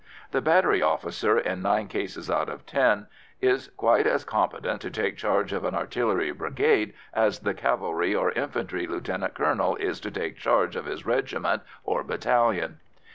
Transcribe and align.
The 0.31 0.41
battery 0.41 0.81
officer, 0.81 1.37
in 1.37 1.61
nine 1.61 1.87
cases 1.87 2.27
out 2.27 2.49
of 2.49 2.65
ten, 2.65 3.05
is 3.39 3.67
quite 3.77 4.07
as 4.07 4.23
competent 4.23 4.81
to 4.81 4.89
take 4.89 5.15
charge 5.15 5.53
of 5.53 5.63
an 5.63 5.75
artillery 5.75 6.31
brigade 6.31 6.95
as 7.13 7.41
the 7.41 7.53
cavalry 7.53 8.15
or 8.15 8.31
infantry 8.31 8.87
lieutenant 8.87 9.35
colonel 9.35 9.75
is 9.75 9.99
to 9.99 10.09
take 10.09 10.37
charge 10.37 10.75
of 10.75 10.85
his 10.85 11.05
regiment 11.05 11.61
or 11.83 12.03
battalion. 12.03 12.79